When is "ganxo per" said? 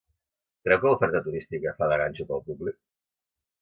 2.05-2.37